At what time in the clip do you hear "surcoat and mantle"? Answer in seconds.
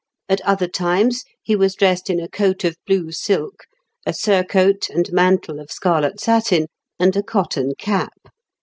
4.15-5.59